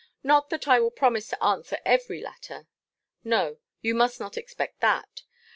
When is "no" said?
3.23-3.59